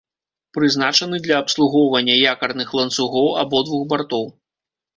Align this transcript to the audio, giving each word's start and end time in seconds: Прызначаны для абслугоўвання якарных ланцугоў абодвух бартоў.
Прызначаны 0.57 1.19
для 1.27 1.37
абслугоўвання 1.43 2.15
якарных 2.33 2.73
ланцугоў 2.81 3.31
абодвух 3.45 3.87
бартоў. 3.95 4.29